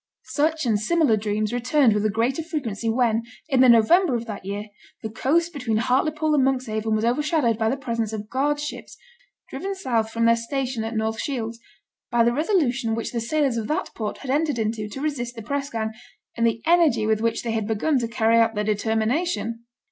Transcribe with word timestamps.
Such 0.31 0.65
and 0.65 0.79
similar 0.79 1.15
dreams 1.15 1.53
returned 1.53 1.93
with 1.93 2.01
the 2.01 2.09
greater 2.09 2.41
frequency 2.41 2.89
when, 2.89 3.21
in 3.49 3.59
the 3.61 3.69
November 3.69 4.15
of 4.15 4.25
that 4.25 4.43
year, 4.43 4.65
the 5.03 5.11
coast 5.11 5.53
between 5.53 5.77
Hartlepool 5.77 6.33
and 6.33 6.43
Monkshaven 6.43 6.95
was 6.95 7.05
overshadowed 7.05 7.59
by 7.59 7.69
the 7.69 7.77
presence 7.77 8.11
of 8.11 8.27
guard 8.27 8.59
ships, 8.59 8.97
driven 9.51 9.75
south 9.75 10.09
from 10.09 10.25
their 10.25 10.35
station 10.35 10.83
at 10.83 10.95
North 10.95 11.21
Shields 11.21 11.59
by 12.09 12.23
the 12.23 12.33
resolution 12.33 12.95
which 12.95 13.11
the 13.11 13.21
sailors 13.21 13.57
of 13.57 13.67
that 13.67 13.91
port 13.93 14.17
had 14.17 14.31
entered 14.31 14.57
into 14.57 14.89
to 14.89 15.01
resist 15.01 15.35
the 15.35 15.43
press 15.43 15.69
gang, 15.69 15.91
and 16.35 16.47
the 16.47 16.63
energy 16.65 17.05
with 17.05 17.21
which 17.21 17.43
they 17.43 17.51
had 17.51 17.67
begun 17.67 17.99
to 17.99 18.07
carry 18.07 18.37
out 18.39 18.55
their 18.55 18.63
determination. 18.63 19.65